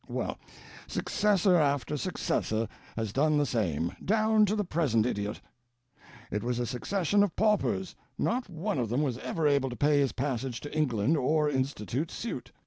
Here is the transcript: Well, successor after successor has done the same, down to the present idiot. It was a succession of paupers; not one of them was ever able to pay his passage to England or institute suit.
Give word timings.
Well, 0.07 0.39
successor 0.87 1.57
after 1.57 1.95
successor 1.95 2.67
has 2.97 3.13
done 3.13 3.37
the 3.37 3.45
same, 3.45 3.95
down 4.03 4.47
to 4.47 4.55
the 4.55 4.63
present 4.63 5.05
idiot. 5.05 5.39
It 6.31 6.41
was 6.43 6.57
a 6.57 6.65
succession 6.65 7.21
of 7.21 7.35
paupers; 7.35 7.93
not 8.17 8.49
one 8.49 8.79
of 8.79 8.89
them 8.89 9.03
was 9.03 9.19
ever 9.19 9.47
able 9.47 9.69
to 9.69 9.75
pay 9.75 9.99
his 9.99 10.13
passage 10.13 10.59
to 10.61 10.75
England 10.75 11.17
or 11.17 11.51
institute 11.51 12.09
suit. 12.09 12.51